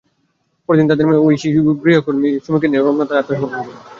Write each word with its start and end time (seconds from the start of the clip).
পরদিন 0.69 0.85
তাঁদের 0.89 1.05
মেয়ে 1.07 1.23
ঐশী 1.25 1.47
গৃহকর্মী 1.83 2.29
সুমিকে 2.43 2.67
নিয়ে 2.67 2.81
রমনা 2.81 3.05
থানায় 3.07 3.21
আত্মসমর্পণ 3.23 3.59
করে। 3.59 3.79